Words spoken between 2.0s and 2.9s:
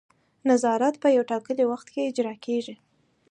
اجرا کیږي.